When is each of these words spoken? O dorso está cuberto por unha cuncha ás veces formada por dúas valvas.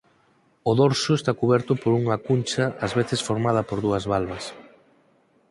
O 0.69 0.71
dorso 0.81 1.11
está 1.15 1.31
cuberto 1.41 1.71
por 1.81 1.91
unha 2.01 2.15
cuncha 2.27 2.65
ás 2.85 2.93
veces 2.99 3.19
formada 3.27 3.61
por 3.69 3.77
dúas 3.85 4.03
valvas. 4.11 4.45